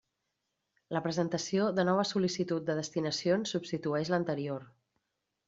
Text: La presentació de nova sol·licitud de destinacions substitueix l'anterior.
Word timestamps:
La 0.95 1.01
presentació 1.07 1.67
de 1.79 1.85
nova 1.89 2.05
sol·licitud 2.13 2.65
de 2.71 2.77
destinacions 2.81 3.55
substitueix 3.57 4.13
l'anterior. 4.17 4.67